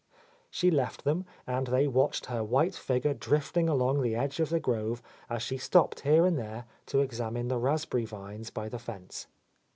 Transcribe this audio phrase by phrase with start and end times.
[0.49, 4.59] She left them, and they watched her white figure drifting along the edge of the
[4.59, 9.27] grove as she stopped here and there to examine the raspberry vines by the fence.